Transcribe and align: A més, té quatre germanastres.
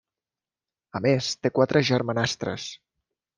A 0.99 1.01
més, 1.07 1.27
té 1.47 1.51
quatre 1.59 1.83
germanastres. 1.91 2.67